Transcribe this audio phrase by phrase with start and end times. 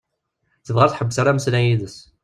[0.65, 1.97] Tebɣa ur tḥebbes ara ameslay yid-s.